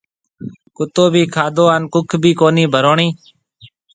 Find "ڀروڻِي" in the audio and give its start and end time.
2.73-3.07